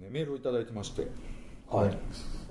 [0.00, 1.06] ね、メールをいただいてまして、
[1.70, 1.98] はい。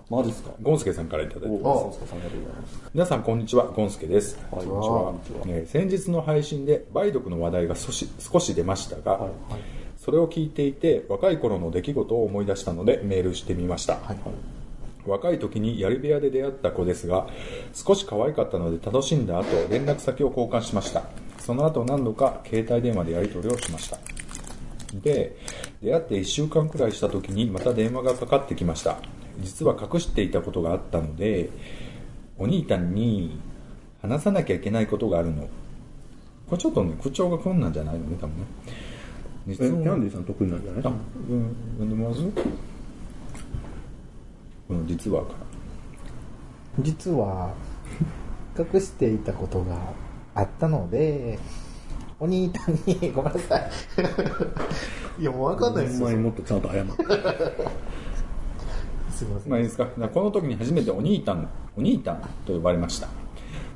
[0.09, 1.81] マジっすかゴンスケさんからいただいておます。
[1.81, 2.91] そうですか、ありがとうございます。
[2.93, 3.65] 皆さん、こんにちは。
[3.65, 4.37] ゴンスケです。
[4.37, 9.31] はいこんにちはこんにちはえー先日の配信で梅毒の話題が少し少し出ましたが、はい。
[9.97, 13.95] それを聞いていて、若い頃の出来事を思い出したのでメールしてみました。
[13.95, 14.03] はい。
[14.07, 14.17] はい。
[15.05, 17.27] 若い時に槍部屋で出会った子ですが
[17.73, 21.03] 少し可愛かったので楽しんだ後連絡先を交換しました
[21.45, 23.99] その後何度か携帯電話でやり取りをしました。
[24.95, 25.35] で
[25.83, 28.97] 出会って1週間くらいした時にまた電話がかかってきました。
[29.41, 31.49] 実は隠していたことがあったので
[32.37, 33.39] お兄ちゃんに
[34.01, 35.43] 話さなきゃいけないことがあるの。
[36.49, 38.43] これちょっとね口調がこんなんじゃないのね多分ね。
[39.47, 40.81] え、実はキャンディーさん得意なんじゃない？
[40.85, 42.21] あ、うん、読んでます？
[44.67, 45.23] この実は。
[45.23, 45.35] から
[46.83, 47.53] 実は
[48.57, 49.75] 隠していたことが
[50.35, 51.39] あったので
[52.19, 53.69] お兄ちゃんに ごめんなさい
[55.21, 56.93] いやもう分かんないですよほんまにもっとちゃんと謝って。
[59.15, 59.85] すいません、まあいいですか。
[59.85, 63.07] この時に初めてお兄たん、お兄たんと呼ばれました。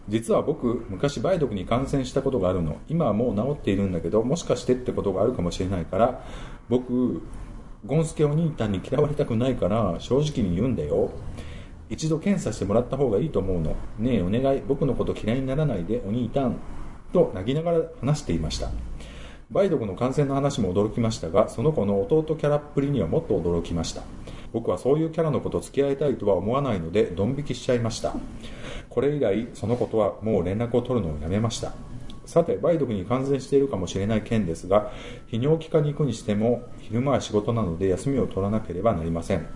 [0.09, 2.75] 実は僕、昔梅毒に感染したことがあるの。
[2.89, 6.25] 今はもう治っているんだけど、もしかしてってことがあるかもしれないから、
[6.67, 7.22] 僕、
[7.86, 11.12] ゴンスケお兄たんに嫌われたくないから、正直に言うんだよ。
[11.90, 13.76] 一度検査してもらった方がいいと思うの。
[13.98, 14.62] ねえ、お願い。
[14.68, 16.56] 僕のこと嫌いにならないで、お兄たん。
[17.12, 18.70] と泣きながら話していました。
[19.52, 24.04] 梅毒の感染の話も驚きましたがその子の弟キャラっぷりにはもっと驚きました
[24.54, 28.14] 僕はそういうキャラの子と付き合いたいとは思わないのでドン引きしちゃいました
[28.90, 31.74] これ以来その子とはもう連絡を取るのをやめました
[32.28, 34.92] さて梅毒に感染しているかもしれない件ですが
[35.31, 39.48] 泌尿器科に行くにしても昼間は仕事なので休みを取らなければなりません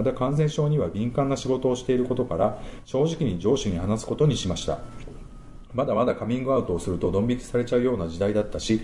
[0.00, 4.78] また感染症には敏感な仕事をしていることから正直に上司に話すことにしました
[5.74, 8.80] まだまだカミングアウトをするとドン引きされちゃうような時代だったし、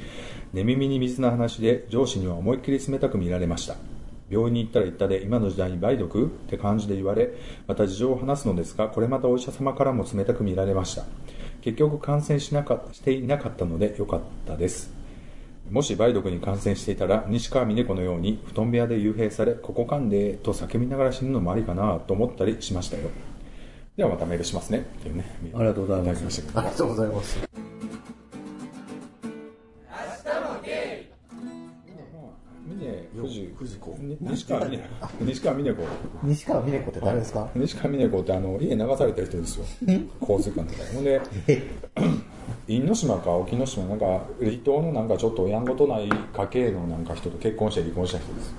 [0.53, 3.75] 寝耳に水な話で上司には思いっきり冷たく見られました。
[4.29, 6.27] 病院に行ったら行ったで今の時代に梅毒？
[6.27, 7.31] って感じで言われ、
[7.67, 11.05] また事情を話すのですが、これまたお医者様からも冷たく見られました。
[11.61, 14.96] 結局感染しなかしていなかったので良かったです。
[15.71, 23.09] もし梅毒に感染していたら、西川峰子のように布団部屋で幽閉され、ここかんでと叫びながら死ぬのもありかなと思ったりしましたよ。
[23.97, 24.79] ではまたメールしますね。
[24.79, 25.25] っていうね。
[25.55, 26.43] ありがとうございます。
[26.55, 27.39] ありがとうございます
[34.21, 34.79] 西川峰
[35.21, 35.83] 西川峰子。
[36.23, 37.49] 西川峰子って誰ですか？
[37.55, 39.65] 西川峰子ってあの家流された人ですよ。
[40.21, 40.85] 洪水館とか。
[40.93, 41.21] ほんで
[42.69, 48.55] 因島か沖ノ島なんか離島のなんかちょっとやんごとない家系のなんか人と結婚して離婚した人です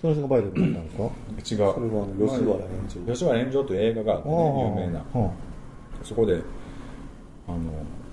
[0.00, 1.02] その人がバイトになった
[1.32, 5.04] んですか違うそれは吉原炎上吉原炎上という映画があってね有名な
[6.02, 6.42] そこで
[7.46, 7.58] あの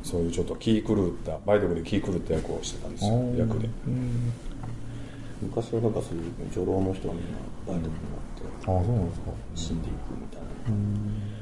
[0.04, 3.70] そういうちょっと気狂った梅毒で気狂った役をしてたんですよ役で
[5.42, 7.38] 昔はなんかそういう女郎の人はみんな
[7.68, 7.92] バイトになっ
[8.36, 11.39] てあそうなんですか死んでいくみたいな。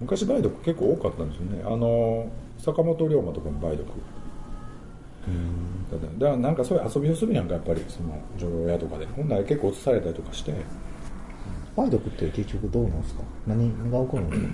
[0.00, 1.62] 昔梅毒結構多かったんですよね。
[1.64, 3.86] あの坂本龍馬とかも梅毒。
[5.90, 7.84] だからだからなんかそういう遊びをするやんかやっぱり。
[7.88, 9.06] その女郎屋とかで。
[9.06, 10.54] ほんなら結構移されたりとかして。
[11.76, 13.22] 梅毒って結局どうなんですか？
[13.46, 14.48] 何が起こるんですか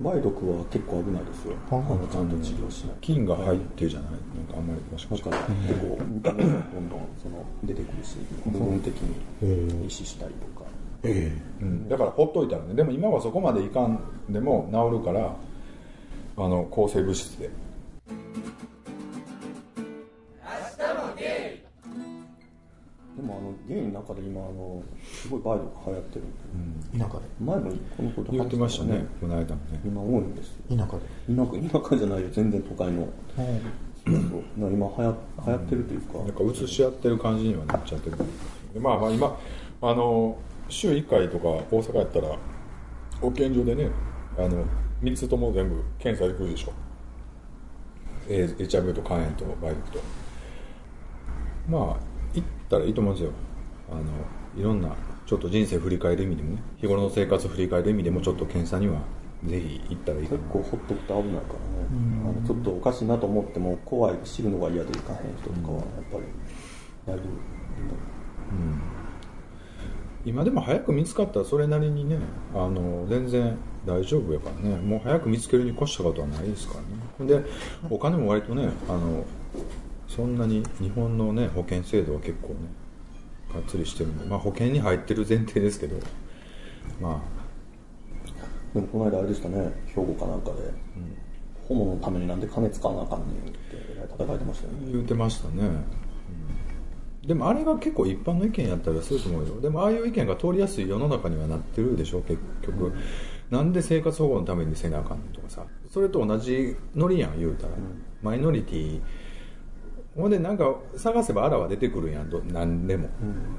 [0.00, 1.54] 梅毒は結構危ないですよ。
[1.70, 3.00] ああのちゃんと治療しないと。
[3.00, 4.10] 菌が入ってるじゃない？
[4.12, 8.16] なんかあんまり詳しくだから結構どんどんその出てくるし、
[8.46, 10.67] 部分的に壊死したりとか。
[11.02, 15.36] えうん、だからほっといたらねでも今はそこまでいかんでも治るから
[16.36, 17.50] あの抗生物質で。
[23.16, 27.20] でもあのゲイの中で今あのすごい梅毒流行ってるんで、田舎で。
[27.40, 29.80] 前もこのこと言ってましたね話この間もね。
[29.84, 30.54] 今多いんです。
[30.70, 31.02] よ田舎で。
[31.34, 32.28] 田舎田舎じゃないよ。
[32.30, 33.08] 全然都会の。
[33.34, 33.46] そう。
[34.06, 34.12] そ
[34.56, 35.16] 今流行
[35.46, 38.16] 流行ってるというか、なんか移し合ってる感じにはなっちゃってる。
[38.72, 39.36] でまあまあ今
[39.82, 40.38] あの
[40.68, 42.36] 週1回とか大阪やったら
[43.20, 43.90] 保健所でね
[44.36, 44.64] あの
[45.02, 46.72] 3つとも全部検査できるでしょ。
[48.28, 50.00] HIV と肝炎と梅毒と。
[51.68, 51.96] まあ
[52.34, 53.32] 行ったらいいと思うんですよ。
[53.90, 54.02] あの
[54.56, 54.94] いろんな
[55.26, 59.00] ちょっと人生振り返る意味でもね日頃の生活振り返る意味でもちょっと検査には
[59.44, 60.40] ぜひ行ったらいいかな。
[60.40, 61.88] 結構ほっとくと危ないからね、
[62.24, 66.24] あのちょっとおかしいなと思っても怖い知るのが嫌でいかへん人とかはやっぱり
[67.06, 67.22] だいぶ
[70.24, 72.18] 今でも早く見つかったらそれなりにね
[72.54, 73.56] あの全然
[73.86, 74.76] 大丈夫やからね。
[74.76, 76.74] もう早く見つけるに越したことはないですか
[77.18, 77.42] らね。
[77.42, 77.48] で
[77.88, 79.24] お金も割とねあの
[80.08, 82.54] そんなに日本のね保険制度は結構ね
[83.54, 85.96] がっつりしてるんでまあ保険に入ってる前提ですけど。
[87.00, 87.22] ま
[88.74, 89.72] でもこの間あれでしたね。
[89.86, 90.56] 兵庫かなんかで、
[91.66, 94.92] ホモのためになんで金使わなあかんねんってえらい叩かれてましたよね。
[94.92, 95.84] 言ってましたね、うん
[97.28, 99.60] でもあれが結構一般の意見やったらすると思うよ。
[99.60, 102.94] でもああいう意見が通りやすい世の中にはなってるでしょ結局、
[103.50, 105.66] なんで生活保護のためにせなあかんとかさ。
[105.92, 107.74] それと同じノリやん言うたら、
[108.22, 109.00] マイノリティ。
[110.16, 113.10] ほんでなんか探せばあらは出てくるやんど何でも、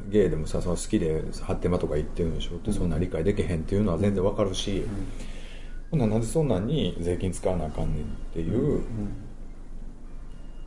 [0.09, 2.55] ゲイでもさその好きで発展場とか行ってるんでしょ。
[2.55, 4.83] ってそんな理解できへんっていうのは全然わかるし、
[5.91, 8.81] ほんならなんでそんなんに税金使わなあかんねんっていう、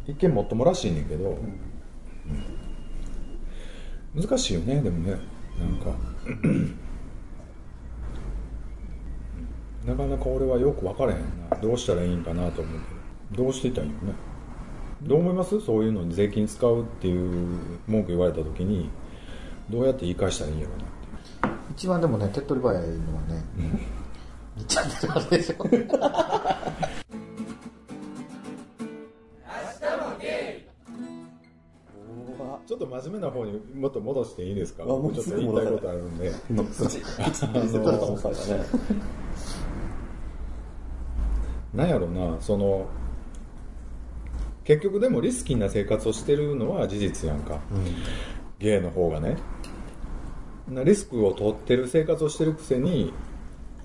[0.07, 2.62] 一見もっともらしいねんけど、うん
[4.15, 5.17] 難しいよねでもね。
[5.59, 5.91] なんか。
[9.87, 11.19] なかなか俺はよく分からへん
[11.51, 11.57] な。
[11.61, 12.75] どうしたらいいんかなと思う
[13.31, 13.43] けど。
[13.45, 14.13] どうしていったらいいよね。
[15.03, 15.61] どう思います？
[15.61, 18.89] そういうのに税金使うっていう文句言われた時に。
[19.71, 20.93] どうやって言い返したらいいんやろなって。
[21.73, 23.43] 一番でもね手っ取り早いのはね、
[24.57, 25.65] みっちゃんってあれでしょ
[32.87, 34.83] と真面目な方にもっと戻していいですか？
[34.85, 36.33] あもうちょっと言いたいことあるんで。
[36.51, 37.07] のプチプチって
[37.55, 38.65] 言ってたもんされたね
[41.75, 42.87] なんやろなその
[44.65, 47.59] 結局でもリスキーな生活をしてるのは事実やんか、
[48.59, 49.37] ゲイの方がね。
[50.69, 53.13] なリスクを取ってる生活をしてるくせに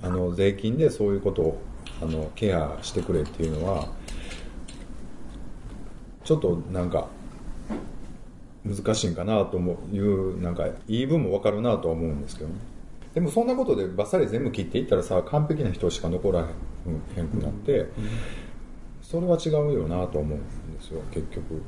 [0.04, 1.62] あの税金でそういうことを
[2.02, 3.88] あのケアしてくれっていうのは
[6.24, 7.08] ちょっとなんか
[8.76, 9.58] 難しいんかなと
[9.92, 12.56] いうなんか言い分も分かるなとは思うんですけどね。
[13.14, 16.48] でもそんなことでバッサリ全部切っていったらさ完璧な人しか残ら
[17.16, 17.88] へんくなって、
[19.02, 21.62] それは違うよなと思うんですよ結局。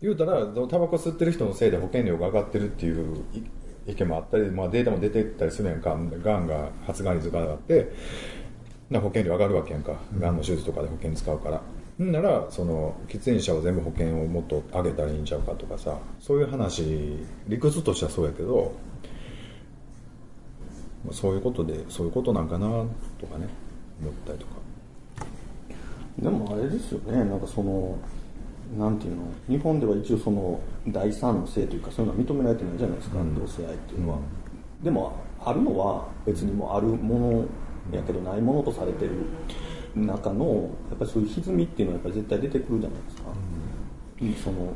[0.00, 3.24] 言うたらタバコ吸ってる人のせいで保険料が上がってるっていう
[3.86, 5.90] 意見もあったり、まあ、データも出てったりするやんか。
[5.90, 7.92] がんが発がん率が上がって
[8.90, 9.96] な保険料上がるわけやんか。
[10.18, 11.60] がんの手術とかで保険使うから。
[11.98, 17.16] ならその喫煙者を全部保険をもっと上げたらいいんちゃうかとかさそういう話
[17.48, 18.74] 理屈としてはそうやけど
[21.04, 22.66] まあそういうことでそういうことなんかな
[23.18, 23.48] とかね
[24.02, 24.52] 思ったりとか。
[26.18, 27.98] でもあれですよねなんかその
[28.78, 33.34] なんていうの日本では一応その第三の性というかそういうのは認められてないじゃないですか、うん。
[33.34, 34.18] 同性愛っていうのは、
[34.82, 35.12] でも
[35.44, 37.46] あるのは別にもうあるも
[37.90, 39.12] のやけどないものとされてる
[39.96, 43.22] 中のやっぱりそういう歪みっていうのはやっぱり絶対出てくるじゃないですか、
[44.20, 44.34] うん。
[44.34, 44.72] その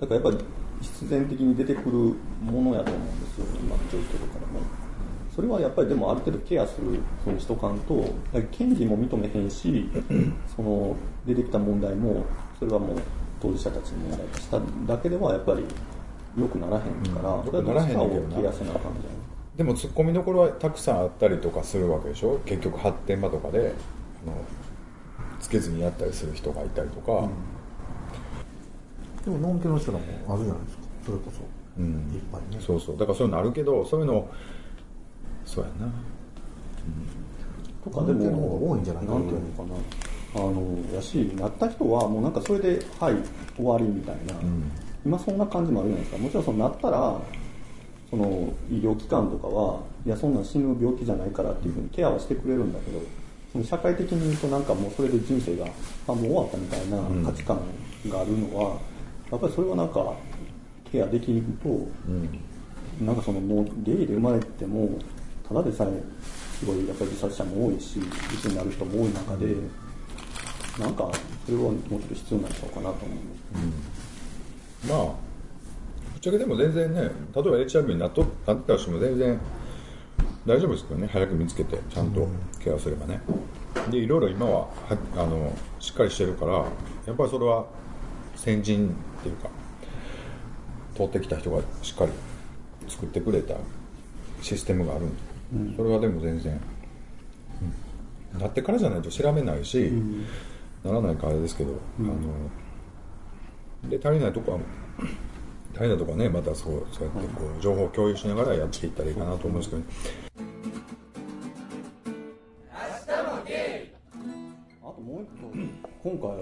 [0.00, 0.44] だからやっぱり
[0.80, 1.96] 必然的に出てくる
[2.42, 3.46] ものやと思うんですよ。
[3.60, 4.60] 今の状況からも。
[5.34, 8.04] それはやっぱりでもある程度ケアするふうにしとかんと
[8.50, 9.88] 権利も認めへんし
[10.54, 10.94] その
[11.24, 12.26] 出てきた問題も
[12.58, 12.96] それはもう
[13.40, 15.64] 当事者たちに問題としただけではやっぱり
[16.38, 17.44] 良くならへんから、うん。
[17.46, 19.00] それはどっちか良くならケアせなあかんじ
[19.56, 22.38] でもツッコミどころはたくさんあったりとかするわけでしょ？
[22.44, 23.72] 結局発展場とかで
[25.40, 27.28] つけずにやったりする人がいたりとか、
[29.24, 30.82] でもノンケの人らもあるじゃないですか。
[31.06, 31.40] それこそ、
[31.78, 31.92] うん。
[32.14, 32.60] いっぱいね。
[32.60, 32.96] そうそう。
[32.96, 34.28] だからそういうのあるけどそういうの
[35.44, 35.86] そうやな。
[35.86, 35.92] ゃん。
[37.84, 39.18] とかでノンケの方もが多いんじゃないかな。
[39.18, 39.74] なんていうのかな。
[40.34, 43.16] あのやしなった人はもうなんかそれではい
[43.54, 44.70] 終わりみたいな、ん。
[45.04, 46.22] 今そんな感じもあるじゃないですか。
[46.22, 47.20] もちろんそのなったら
[48.10, 53.00] その医療機関とかはいやそんなん死ぬ病気じゃないからっていうふうにケアはしてくれるんだけど
[53.64, 55.66] 社会的に言うとなんかもうそれで人生が
[56.08, 56.98] あもう終わったみたいな
[57.30, 57.60] 価値観
[58.08, 58.78] があるのは、
[59.30, 60.14] やっぱりそれはなんか
[60.90, 62.40] ケアできると、うん。
[63.00, 64.98] なんかそのもうゲイで生まれても
[65.48, 66.02] ただでさえ
[66.58, 67.98] すごいやっぱり自殺者も多いし
[68.32, 69.56] 鬱になる人も多い中で、
[70.78, 71.10] なんか
[71.46, 73.76] それはもうちょっと必要なんちゃうかなと思うんで
[74.86, 74.88] す。
[74.88, 75.12] まあぶ
[76.18, 79.40] っちゃけでも全然ね例えば HIV になっとなってた人も全然
[80.46, 81.08] 大丈夫ですけどね？
[81.12, 82.26] 早く見つけてちゃんと
[82.62, 83.20] ケアすればね。
[83.90, 84.68] でいろいろ今はは
[85.16, 86.52] あのしっかりしてるから
[87.06, 87.66] やっぱりそれは
[88.36, 89.48] 先人っていうか
[90.94, 92.12] 通ってきた人がしっかり
[92.88, 93.54] 作ってくれた
[94.40, 96.60] システムがあるんで、それはでも全然、
[98.34, 98.40] うん。
[98.40, 99.92] なってからじゃないと調べないし、
[100.82, 104.58] ならないからあれですけど、あので足りないとこは
[105.74, 109.82] 足りないとこはねまたそうそうやってこう情報を共有しながらやっていったらいいかなと思うんですけど、
[110.31, 110.31] あ
[116.02, 116.34] 今回は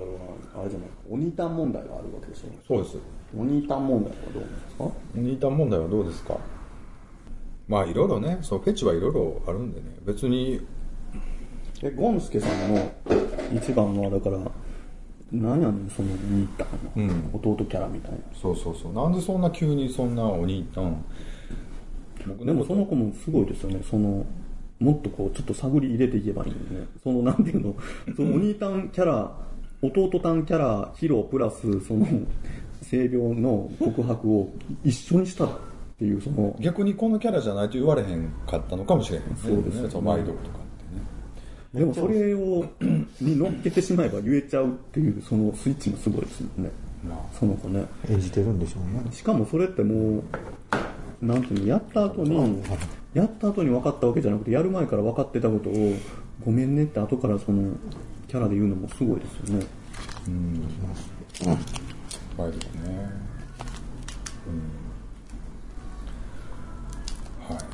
[0.61, 2.49] あれじゃない鬼タン問題があるわけでしょ。
[2.67, 2.97] そうです。
[3.37, 4.85] 鬼タン問題はどうですか？
[5.15, 6.37] ニータン問題はどうですか？
[7.69, 9.97] まあいろいろねそうフェチはいろいろあるんでね。
[10.07, 10.67] 別に
[11.83, 12.91] えゴンスケさんの
[13.55, 14.39] 一番はだから
[15.31, 16.65] 何やねんその鬼タ
[16.97, 17.31] ンの、うん。
[17.55, 18.19] 弟キャラみたいな。
[18.35, 18.93] そうそうそう。
[18.95, 21.05] なんでそんな急にそんなお兄たん。
[22.27, 23.83] 僕でもその子もすごいですよね。
[23.89, 24.25] その
[24.79, 26.87] もっとこう、ちょっと探り入れていけばいいのね。
[27.05, 27.77] その、なんていうの、
[28.17, 29.31] そのお兄たんキャラ、
[29.83, 32.07] 弟たんキャラ、ヒロプラス、その、
[32.83, 34.53] 性病の告白を
[34.85, 35.51] 一緒にしたっ
[35.99, 42.65] ていう、その、逆にこのキャラじゃないと言われへんかったのかもしれへんねそうですよねその梅毒とかってねでもそれを、
[43.21, 46.71] に乗っけてしまえば言えちゃうっていう、そのスイッチもすごいですよね。
[47.39, 47.87] その子ね。
[48.11, 49.13] 演じてるんでしょうね。
[49.13, 50.23] しかもそれっても
[51.23, 52.63] う、なんていうの、やった後に、
[53.15, 55.95] やった後に分かったわけじゃなくて、やる前から分かってたことを、
[56.45, 57.73] ごめんねって後からその、
[58.31, 59.67] キャラで言うのもすごいですよね。
[60.29, 60.61] 梅
[62.39, 63.11] 毒ね
[64.47, 64.55] うん。
[67.55, 67.65] はい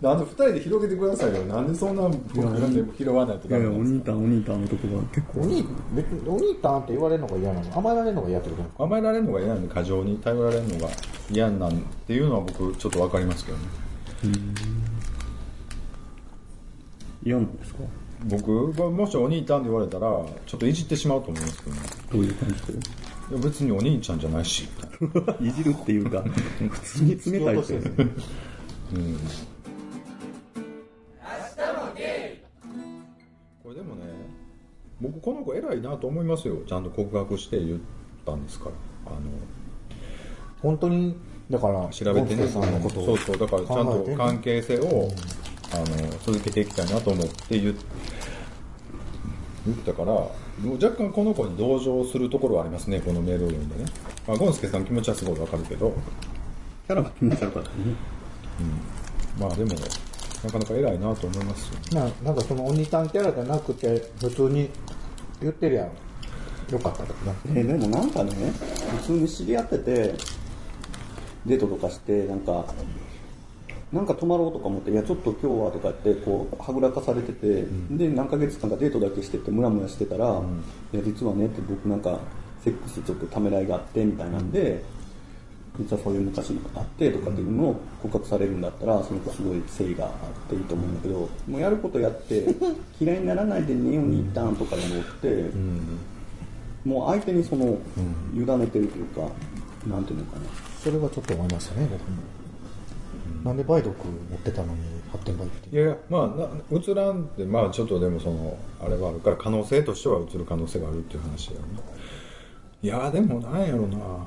[0.00, 1.42] なんで二人で広げてくださいよ。
[1.44, 4.12] なんでそんな僕らでも拾わないといやいや、おダメなんですか？
[4.12, 5.62] 兄たん、お兄たんのとこが結構、お兄、
[5.94, 7.76] 別にお兄たんって言われるのが嫌なの？
[7.76, 10.88] 甘えられるのが嫌ってことなの甘えられるのが嫌なんで過剰に頼られるのが
[11.30, 13.64] 嫌なんっていうのは僕ちょっとわかりますけどね
[17.24, 17.80] 嫌なんですか？
[18.26, 20.06] 僕がもしお兄ちゃんって言われたら
[20.46, 21.82] ちょっといじってしまうと思いますけどね。
[22.12, 22.76] どういう感じでい
[23.32, 24.68] や別にお兄ちゃんじゃないし。
[25.40, 26.22] いじるっていうか、
[26.70, 27.80] 普通に冷たいって。
[33.62, 34.02] これでもね
[35.00, 36.56] 僕この子偉いなと思いますよ。
[36.66, 37.80] ちゃんと告白して言っ
[38.26, 38.72] たんですから。
[39.06, 39.20] あの
[40.60, 41.16] 本当に、
[41.48, 42.46] だから、調べてね。
[42.46, 43.38] さんのことをそうそう。
[43.38, 45.08] だからちゃんと関係性を、
[45.72, 45.84] あの
[46.24, 47.74] 続けていきたいなと思って言っ
[49.66, 50.30] 言ったからも
[50.64, 53.90] う若干この子に同情するところはありますねこのメールを読んでね、
[54.26, 55.94] まあ、ゴンスケさんの気持ちはすごいわかるけど
[56.86, 57.76] キャラが気持ち悪かったね。
[59.38, 59.74] まあでも
[60.44, 64.70] なかなか偉いなと思いますよななんかそのお兄さんキャラじゃなくて、普通に
[65.40, 65.88] 言ってりゃ
[66.70, 67.34] よかったけどな。
[67.54, 68.32] えでもなんかね、
[69.02, 70.14] 普通に知り合ってて、
[71.44, 72.64] デートとかして、なんか、
[73.92, 80.40] なんか泊まろうとか思って、いや、ちょっと今日はとかって、こう、はぐらかされてて、で、何ヶ月間かデートだけしてて、ムラムラしてたら、
[80.92, 82.20] いや、実はねって僕なんか、
[82.62, 84.84] セックスちょっとためらいがあって、みたいなんで、
[85.78, 90.12] 実はそういう昔のあってとかっていうのを告白されるんだったら、その子すごい誠意があっ
[90.48, 92.46] ていいと思うんだけど、もうやることやって、
[93.00, 95.50] 嫌いにならないでね、お兄たんとかでもって、
[96.84, 97.78] もう相手にその、
[98.34, 99.22] 委ねてるというか、
[99.88, 100.42] なんていうのかな。
[100.80, 102.39] それはちょっと思いましたね、僕も。
[103.44, 104.80] なんで梅毒持ってたのに
[105.10, 111.66] 発展梅っていやいやまあな映らんってまあちょっとでもそのあれはあるから可能性としては映る可能性があるっていう話だよね
[112.82, 113.96] いやでもなんやろな。
[113.96, 114.26] ま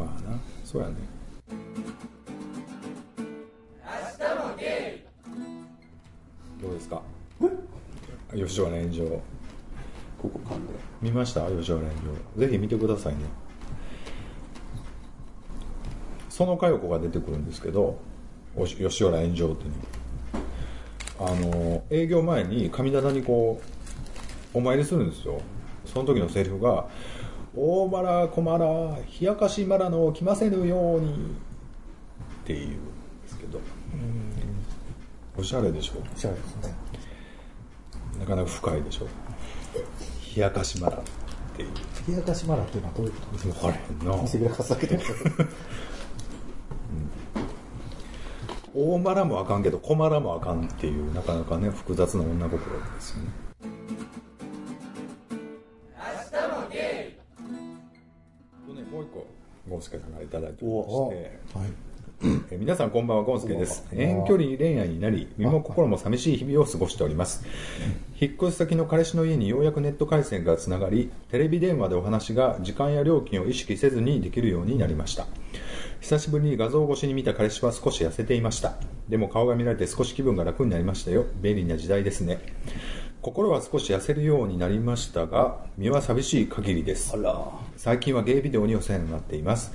[0.00, 0.94] あなそうやね。
[6.60, 7.02] どうですか？
[8.34, 9.04] 吉原炎上。
[10.20, 10.72] ここ噛んで。
[11.00, 11.48] 見ました？
[11.50, 11.90] 吉原炎
[12.36, 12.46] 上。
[12.46, 13.20] ぜひ見てくださいね
[16.44, 17.98] 園佳代子が出てくるんですけど
[18.56, 19.70] おし吉原炎上っていう
[21.24, 23.60] のあの営業前に神棚にこ
[24.54, 25.40] うお参りするんですよ。
[25.84, 26.86] その時のセリフが
[27.56, 31.12] 「大マラ小マラ冷やかしマラの来ませぬように」
[32.42, 32.76] っていうんで
[33.28, 33.60] すけど。
[35.38, 36.74] おしゃれでしょおしゃれですね。
[38.18, 39.06] なかなか深いでしょ
[40.34, 41.00] 冷やかしマラっ
[41.54, 41.68] ていう。
[42.08, 43.54] 冷やかしマラっていうのはどういうことですか？
[43.54, 44.28] 分からへんな
[48.78, 53.30] 大マラもあかんけど小マラもあかんっていうなかなかね複雑な女心ですよね。
[58.66, 59.26] とねもう一個
[59.66, 61.58] ゴンスケさんからいただいておりまして。
[61.58, 61.68] はい。
[62.50, 63.86] えー皆さんこんばんはゴンスケです。
[63.92, 67.46] 遠距離恋愛になり身も心も寂しい日々を過ごしております。
[68.20, 75.26] 引っ越し先の彼氏の家にようやくネット回線がつながりテレビ電話でお話が時間や料金を意識せずにできるようになりました
[76.00, 78.74] 久しぶりに画像越しに見た彼氏は少し痩せていました。
[79.08, 81.24] でも顔が見られて少し気分が楽になりましたよ。
[81.40, 82.38] 便利な時代ですね。
[83.22, 87.14] 心は少し痩せるようになりましたが身は寂しい限りです。
[87.76, 89.72] 最近はゲイビデオにお世話になっています。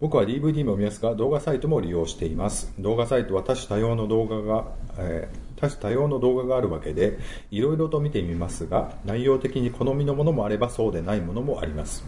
[0.00, 2.72] 僕は DVD も見ますが動画サイトも利用しています。
[2.78, 4.64] 動画サイトは多種多様の動画が、
[4.98, 7.18] えー多種多様の動画があるわけで
[7.50, 12.04] いろいろと見てみますが内容的に好みのものもあればそうでないものもあります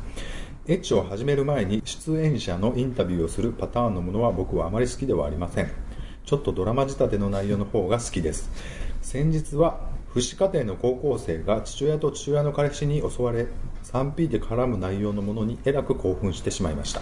[0.68, 5.70] エッチを始める前に出演者のインタビューをするパターンのものは僕はあまり好きではありません。
[6.24, 8.50] ちょっとドラマ仕立ての内容の方が好きです。
[9.00, 9.78] 先日は
[10.12, 13.46] 父子家庭の高校生が父親と父親の彼氏に襲われ
[13.84, 17.00] 3P で絡む内容のものにえらく興奮してしまいました。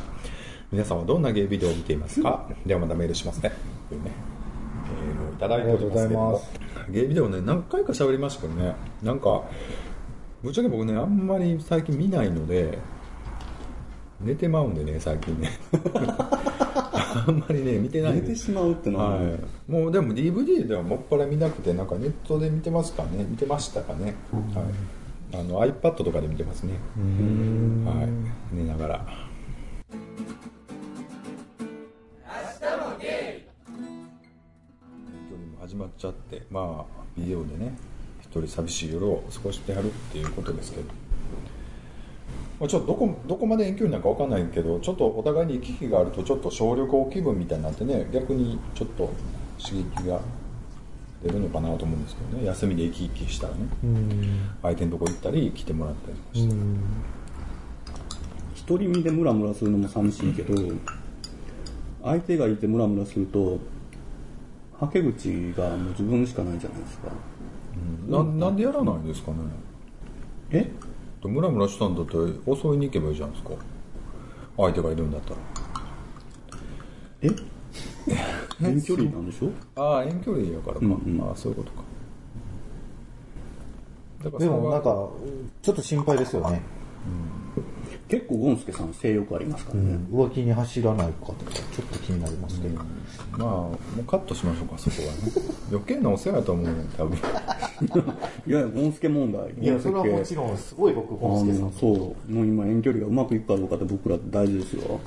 [0.70, 2.46] 皆さんはどんなゲイビデオを見ていますか？
[2.66, 3.50] ではまたメールしますね。
[3.88, 4.10] というね
[5.06, 6.44] メールをいただいておりますけどありがとうもござ
[6.82, 8.74] いゲイビデオね何回か喋りましたけどね。
[9.02, 9.42] なんか
[10.42, 12.76] ぶっちゃけ僕ねあんまり最近見ないので
[14.20, 15.50] 寝てまうんでね最近ね。
[15.94, 18.14] あ あんまりね見てない。
[18.14, 23.24] 寝てしまうってのは、はい、もうでも DVD ではもっぱら見なくてなんかネットで見てますかね。
[23.28, 26.74] 見てましたかね、はい、あの iPad とかで見てますね、
[27.84, 28.06] は
[28.52, 29.24] い、寝ながら。
[35.60, 37.74] 始まっちゃってまあビデオでね
[38.20, 40.84] 一人寂しい夜を過ごしてやるっていうことですけど
[42.60, 49.10] まあちょっとどこどこまで遠距離なんかわかんないけどちょっとお互いに行き来があるとちょっと小旅行気分みたいになってね逆にちょっと
[49.58, 50.20] 刺激が
[51.22, 52.46] 出るのかなと思うんですけどね。
[52.46, 53.60] 休みで行き来したらね。
[54.62, 56.54] 相手のとこ行ったり来てもらったりとかして、
[58.68, 60.54] 独り身でムラムラするのも寂しいけど
[62.02, 63.58] 相手がいてムラムラすると
[64.78, 67.08] はけ口がもう自分しかないじゃないですか。
[68.06, 69.38] ななんでやらないんですかね。
[70.50, 70.70] え？
[71.28, 72.24] ムラムラしたんだったら
[72.56, 73.54] 襲いに行けばいいじゃないですか。
[74.56, 75.36] 相手がいるんだったら。
[77.22, 77.30] え？
[78.62, 79.50] 遠距離なんでしょ？
[79.80, 81.20] ああ遠距離やからか、うんうん。
[81.28, 81.72] ああそういうこと
[84.30, 84.38] か。
[84.38, 85.06] でもなんか
[85.60, 86.62] ちょっと心配ですよね、
[88.08, 92.84] 結構ゴンスケさん性欲ありますからね、浮気に走らないかとかちょっと気になりますけど、ま
[93.38, 95.32] あもうカットしましょうかそこはね。
[95.72, 97.16] 余計なお世話だと思うね多分。
[98.46, 102.32] いやいやゴンスケ問題いやそれはもちろんろんすごい僕ゴンスケさんそう。
[102.32, 105.00] もう今遠距離がうまくいくかどうかって僕ら大事ですよ。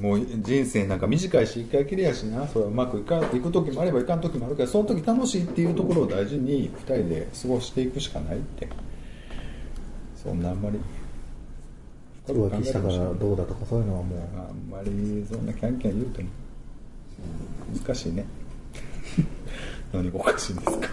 [0.00, 8.68] もう人生なんか短いし一回きりやしなそれはうまくいかいく時もあればいかん時もあるけどその時楽しいっていうところを大事に2人で過ごしていくしかないって。
[10.26, 10.80] そんなあんまり
[12.32, 14.18] 浮気したからどうだとかそういうのはもう。
[14.38, 16.28] あんまりそんなキャンキャン言うても。
[17.84, 18.24] 難しいね。
[19.92, 20.88] 何がおかしいんですか。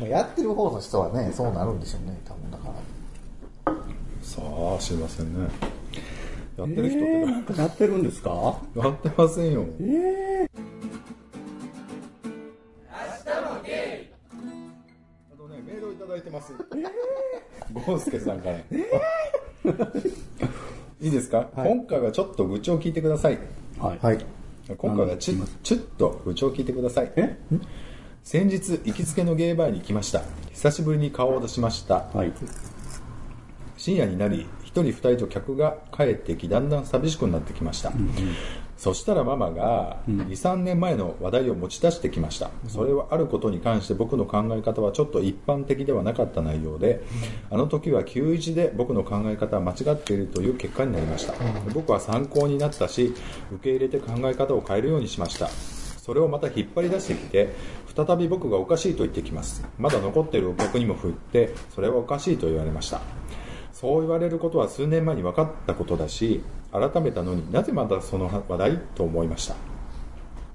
[0.00, 2.18] まあやってる方の人はねそうなるんでしょうね。
[2.24, 3.72] 多分だから。
[4.22, 5.48] さあ知りませんね。
[6.56, 7.08] やってる人って。
[7.08, 8.60] えー、なんかやってるんですか？
[8.76, 9.64] やってませんよ。
[15.32, 16.52] あとねメールをいただいてます。
[17.86, 18.58] ゴンスケさんから、
[21.00, 23.38] いいですか、今回はちょっと愚痴を聞いてください。
[23.78, 24.24] はい、はい。
[24.76, 25.34] 今回はちょ
[25.76, 27.12] っと愚痴を聞いてください。
[27.16, 27.38] え？
[28.24, 30.22] 先日行きつけのゲーバーに来ました。
[30.52, 32.08] 久しぶりに顔を出しました。
[32.12, 32.32] はい。
[33.76, 37.92] 深夜になり一人二人と客が帰ってきだんだん寂しくなってきました、
[38.78, 42.48] そしたらママが23年前の話題を持ち出してきました。
[42.68, 47.02] それはあることに関して僕の考え方はちょっと一般的ではなかった内容で
[47.50, 51.34] あの時は91で僕の考え方は間違っているという結果になりました。
[51.74, 53.12] 僕は参考になったし
[53.52, 55.48] 受け入れて考え方を変えるようにしました。
[55.48, 57.54] それをまた引っ張り出してきて
[57.94, 59.66] 再び僕がおかしいと言ってきます。
[59.76, 63.00] まだ残っているお客にも振ってそれはおかしいと言われました
[63.80, 69.54] そう言われることは数年前に分かったことだし改めたのになぜまだその話題と思いました。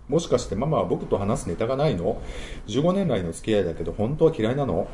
[0.09, 2.21] もしかしてママは僕と話すネタがないの
[2.67, 4.89] ？15年来の付き合いだけど本当は嫌いなの？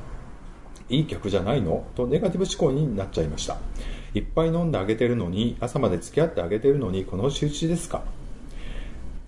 [0.90, 1.88] いい客じゃないの？
[1.96, 3.58] とネガティブ思考になっちゃいました。
[4.14, 8.04] いっぱい飲んであげてるのに朝まで付き合ってあげてるのにこの仕打ちですか？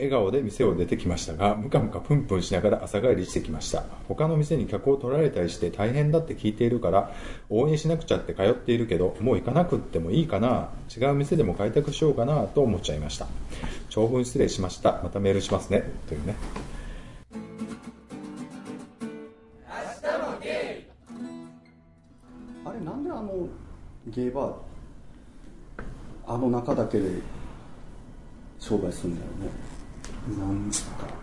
[0.02, 3.84] 笑顔で店を出てきましたがムカムカプンプンしながら朝帰りしてきました。
[4.08, 7.12] 他の店に客を取られたりして大変だって聞いているから
[7.52, 10.70] 応援しなくちゃって通っているけどもう行かなくってもいいかな。
[10.96, 13.28] 違う店でも開拓しようかなと思っちゃいました。
[13.90, 15.00] 長文失礼しました。
[15.04, 15.84] またメールしますね。
[16.08, 16.36] というね。
[22.66, 23.48] あれなんであの
[24.08, 24.54] ゲーバー
[26.26, 27.10] あの中だけで
[28.60, 29.71] 商売するんだよね。
[30.30, 31.22] なんか。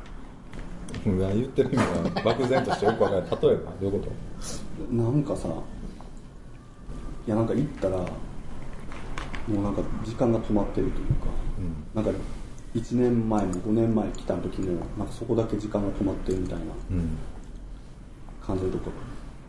[1.07, 4.07] うん言ってる意味は漠然としてよくわからない例えばどういうこ
[4.91, 4.95] と？
[4.95, 5.49] なんかさ
[7.27, 8.07] いやなんか行ったらも
[9.49, 11.27] うなんか時間が止まってるというか、
[11.95, 12.11] なんか
[12.75, 17.17] 1年前も5年前来た時もなんかそこだけ時間が止まってるみたいなうん。
[18.45, 18.91] 感じるとこ。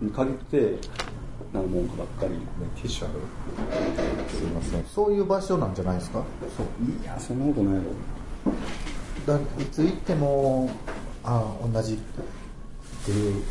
[0.02, 0.78] に限って
[1.54, 2.32] なんか文句ばっかり。
[2.32, 2.40] ね
[2.76, 3.16] ティッシュある
[4.30, 4.84] すいません。
[4.86, 6.24] そういう場所なんじゃないですか？
[6.58, 6.66] そう。
[7.02, 8.58] いやそんなことないやろだ
[9.36, 10.70] いつ行っても
[11.24, 11.98] ああ同じっ
[13.06, 13.44] ていう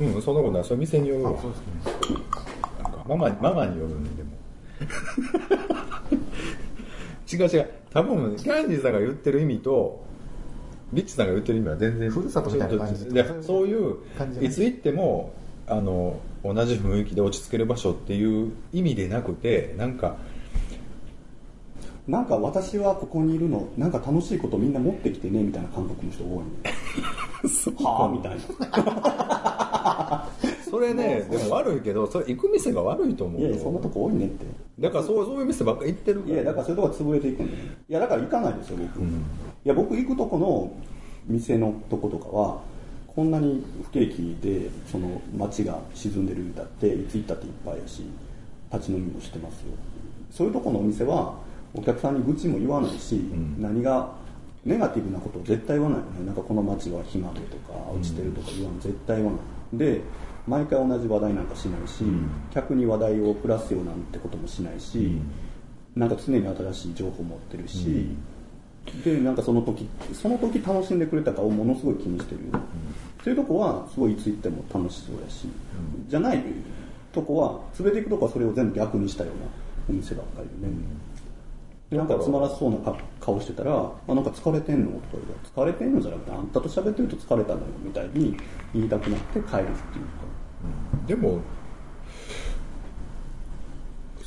[0.00, 1.66] うんそんなことないそれ店によるわあそうですね。
[2.82, 4.30] なんかママママによるんでも。
[7.30, 7.70] 違う違う。
[7.90, 10.04] 多分キャンディーさんが言ってる意味と
[10.92, 12.10] リッチさんが言ってる意味は全然。
[12.10, 13.96] ふるさとみたいな感じでそういう
[14.40, 15.32] いつ行っても
[15.66, 20.16] あの同じ雰囲気で落ち着ける場所っていう意味でなくてなんか
[22.08, 26.72] なんか私はここにいるのなんか楽しいことみんな持ってきてねみたいな感覚の人多いね
[27.84, 30.28] はあみたいな。
[30.68, 33.48] それねでも悪いけどそれ行く店が悪いと思うよ。
[33.48, 34.46] いやいやそんなとこ多いねって。
[34.80, 36.34] だからそうそういう店ばっか行ってるから。
[36.34, 39.08] いやだからそういうとこ潰れていくんだよいやだから行かないですよ僕、い
[39.64, 40.72] や僕行くとこの
[41.26, 42.60] 店のとことかは
[43.06, 48.02] こんなに不景気でその街が沈んでるだっていつ行ったっていっぱいやし
[48.72, 49.72] 立ち飲みもしてますよ。
[50.30, 51.34] そういうとこのお店は
[51.78, 53.14] お客さんに愚痴も言わないし、
[53.58, 54.12] 何が
[54.64, 56.26] ネガティブなことを絶対言わないよね。
[56.26, 59.78] なんかこの街は暇でとか落ちてるとか言わない、絶対言わない。
[59.78, 60.00] で
[60.46, 62.02] 毎回同じ話題なんかしないし、
[62.52, 65.20] 客に話題をプラスようなんてこともしないし、
[65.94, 68.08] なんか常に新しい情報持ってるし、
[69.04, 72.60] でなんかその時その時楽しんでくれたかをものすごい気にしてるよ、
[73.22, 75.46] そういうとこはすごいいつ行っても楽しそうやし、
[76.08, 76.42] じゃない
[77.12, 79.46] とこは連れて行くとこはそれを全部逆にしたような
[79.90, 80.72] お店ばっかりでね、
[81.90, 83.72] でなんかつまらそうなか顔してたら
[84.06, 86.00] 「あなんか疲れてんの?」とか言うから疲れてんの？
[86.00, 88.36] じゃなくてあんたと喋ってると疲れたのよみたいに
[88.74, 89.72] 言いたくなって帰るっていうか。
[91.06, 91.38] でも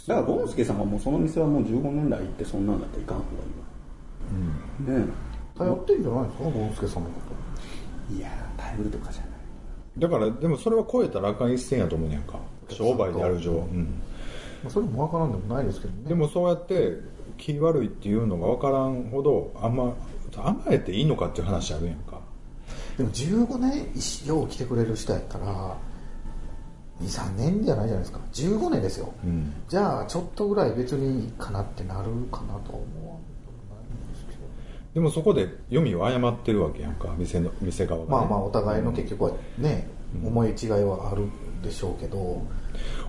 [0.08, 3.30] だからゴンスケさんはもうその店はもう15年来行ってそんなんだったらいかん方が
[4.90, 5.08] いいわ、ね
[5.58, 7.36] 頼ってんじゃないですかゴンスケさんのこと。
[8.14, 9.32] えいやー頼るとかじゃない。
[10.00, 12.40] だからでもそれは超えたらあかん一線やと思うねんか。
[12.70, 13.84] 商売である上、うん。
[14.64, 16.08] まあそれもわからんでもないですけどね。
[16.08, 16.98] でもそうやって
[17.42, 19.96] 気悪いっていうのが分からんほど甘
[20.38, 22.22] 甘えていいのかっていう話あるやんか。
[22.98, 25.76] でも15年よう来てくれる人やったら
[27.02, 28.20] 23年じゃないじゃないですか。
[28.32, 29.54] 15年ですよ、うん。
[29.68, 33.22] じゃあちょっとぐらい別にいいかなってなるかなと思わん
[34.94, 39.88] でもそこで読みを誤ってるわけやんか店の店側が、ね、まあまあお互いの結局はね、
[40.24, 41.24] 思い違いはある
[41.62, 42.42] でしょうけど、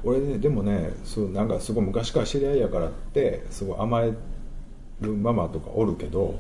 [0.05, 4.13] 俺ねでもねそうなんかすごい昔から知り合いやからってすごい甘え
[5.01, 6.39] るママとかおるけど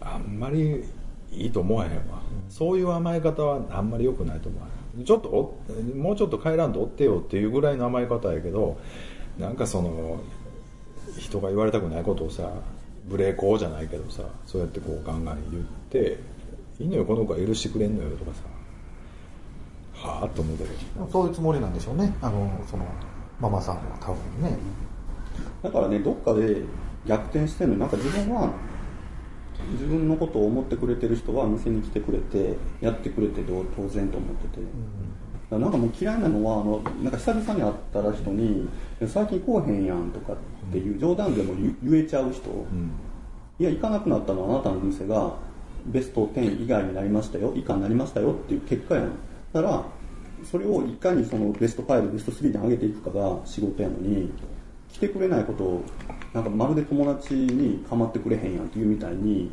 [0.00, 0.84] あんまり
[1.32, 5.04] いいと思わへんわ、そういう甘え方はあんまり良くないと思わへん。
[5.04, 5.60] ちょっとお
[5.94, 8.78] もうちょっと帰らんとおってよっていうぐらいの甘え方やけど
[9.38, 10.20] なんかその
[11.18, 12.50] 人が言われたくないことをさ
[13.06, 16.18] 無礼講じゃないけどさそうやってこうガンガン言って
[16.80, 18.42] 「いいのよこの子は許してくれんのよ」とかさ。
[19.96, 20.64] はあと思うけ。
[20.64, 20.70] ど
[21.10, 22.14] そういうつもりなんでしょうね。
[22.20, 22.84] あのその
[23.40, 24.56] ママさんは多分ね。
[25.62, 26.62] だからねどっかで
[27.06, 27.72] 逆転してる。
[27.72, 28.50] のなんか自分は
[29.72, 34.68] 自分のことを思ってくれてる人は店に来てくれてやってくれてどう当然と思ってて、だか
[35.50, 38.68] らなんかもう嫌いなのはあのなんか久々に会ったら人に
[39.06, 40.36] 「最近来おへんやん」とかっ
[40.70, 42.50] ていう冗談でも言言えちゃう人、
[43.58, 45.34] いや行かなくなったのはあなたの店が
[45.86, 49.08] ベスト10以外になりましたよ以下になりましたよっていう結果やの
[49.52, 49.84] だから
[50.44, 54.30] それをいかにそのベスト5ベスト3に上げていくかが仕事やのに
[54.92, 55.84] 来てくれないことを
[56.32, 59.50] なんかまるで友達に構ってくれへんやんっていうみたいに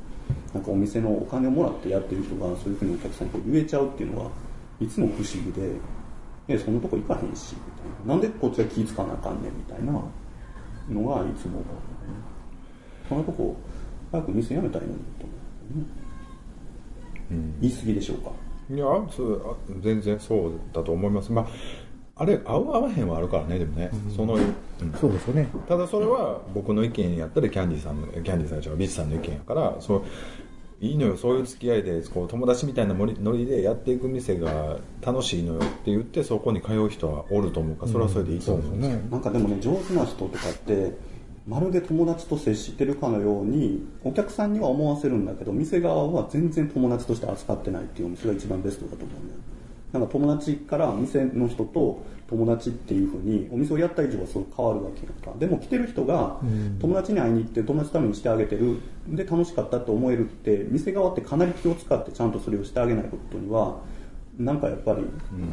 [0.54, 4.32] なんかお店のお金をもらってやってる人がそういうふうにお客さんにこう言えちゃうっていうのは
[4.80, 5.72] いつも不思議で
[6.48, 11.64] 「えそんなとこ行かへんし」みたいな「なんでこっちが気ぃ使わなあかんねん」みたいなのがいつも
[13.10, 13.56] そんなとこ
[14.12, 15.34] 早く店辞めたらいいのにと思
[15.76, 16.04] う、ね。
[17.62, 18.32] 言い過ぎでしょうか
[18.70, 18.86] いや
[19.82, 21.32] 全然そうだと思います。
[21.32, 21.48] まあ
[22.16, 24.54] あれ合う合わへんはあるからねでもね、その、うん。
[25.02, 25.48] そうですよね。
[25.68, 30.04] ただそれは僕の意見やったらキャンディーさんのキャンディーさんじゃビッチさんの意見やからそう
[30.80, 31.18] いいのよ。
[31.18, 39.08] そういう付き合いでこう友達みたいなノリでやっていく店が楽しいのよって言ってそこに通う人はおると思うからそれはそれでいいと思うんですよ、ね。
[39.10, 40.92] なんかでもね上手な人とかって
[41.46, 49.40] まるで友達と接してるかのようにお客さんには思わせるんだけど店側は全然友達として扱ってないっていうお店が一番ベストだと思うんだよ。
[49.92, 55.38] なんか友達から店の人と友達っていうふうにお店をやった以上はそう変わるわけやんか。
[55.38, 56.40] でも来てる人が
[56.80, 58.80] 友達に会いに行って友達のためにしてあげてる。
[59.08, 63.82] で楽しかったと思えるって店側ってかなり気を使ってちゃんとそれをしてあげないことには
[64.40, 65.04] なんかやっぱり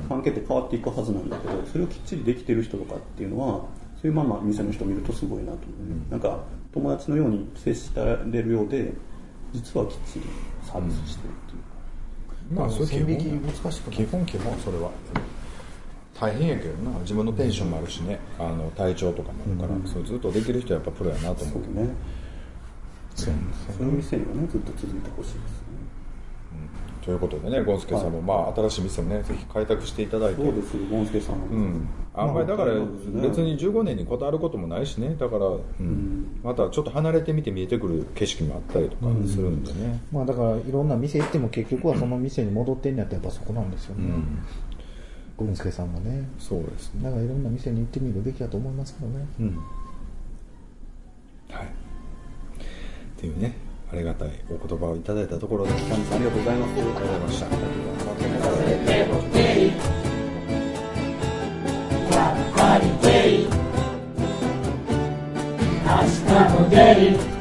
[0.09, 3.65] 関係って変わっていくはずなんだけどそれをきっちりできてる人とかっていうのは
[4.01, 5.61] そういうまま店の人を見るとすごいなと思う。
[5.61, 5.67] ね、
[6.11, 6.41] なんか
[6.73, 8.93] 友達のように接してれるようで
[9.53, 10.27] 実はきっちり
[10.65, 11.59] サービスしてるってい
[12.55, 13.97] うか、まあそれ基線引き本難しくない。
[13.97, 14.91] 基本基本それは。
[16.19, 16.99] 大変やけどな。
[17.01, 18.19] 自分のテンションもあるしね。
[18.39, 21.81] あの体調とかもあるから、そうずっとできる人はやっぱプロやなと思うけど。
[21.83, 21.89] ね。
[23.15, 25.53] そういう店にはねずっと続いてほしいです。
[25.53, 25.60] ね
[27.03, 30.43] ということでねゴンスケさんも、まあ新しい店もねぜひ開拓していただいて。
[30.43, 36.41] そうですよゴンスケさん、うん、あんまりだから別に15年に断ることもないしねだから、うん。
[36.43, 44.15] またちょっと離れてみて見えてくる景色もあったりとかするんでね、まあだからいろんな店行っても結局はその店に戻ってんのやったらやっぱそこなんですよね、
[45.37, 46.29] ゴンスケさんがね。
[46.39, 47.05] そうですね。
[47.05, 49.27] だからいろんな店に行ってみるべきだと思いますけどね。
[49.41, 49.57] うん。
[51.49, 51.67] はい。
[51.67, 51.69] っ
[53.17, 53.55] ていうね
[53.93, 56.71] ありがたいお言葉をいただいたところでキャンディさんありがとうございます。
[56.73, 57.47] ありがとうございました
[65.91, 67.40] 明日も出る